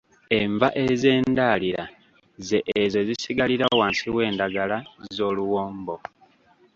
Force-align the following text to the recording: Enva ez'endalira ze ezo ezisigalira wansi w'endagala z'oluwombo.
Enva 0.39 0.67
ez'endalira 0.85 1.83
ze 2.47 2.59
ezo 2.81 2.97
ezisigalira 3.03 3.65
wansi 3.79 4.07
w'endagala 4.15 4.77
z'oluwombo. 5.15 5.95